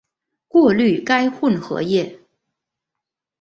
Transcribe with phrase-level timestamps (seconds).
[0.47, 2.19] 过滤该混合液。